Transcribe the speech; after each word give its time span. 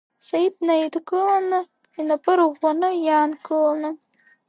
Саид 0.27 0.53
днаидкыланы 0.59 1.59
инапы 1.99 2.31
рыӷәӷәаны 2.37 2.89
иаанкыланы. 3.05 3.89